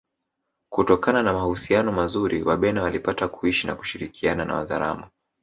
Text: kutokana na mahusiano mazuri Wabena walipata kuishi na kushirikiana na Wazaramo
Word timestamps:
kutokana 0.69 1.23
na 1.23 1.33
mahusiano 1.33 1.91
mazuri 1.91 2.43
Wabena 2.43 2.81
walipata 2.83 3.27
kuishi 3.27 3.67
na 3.67 3.75
kushirikiana 3.75 4.45
na 4.45 4.55
Wazaramo 4.55 5.09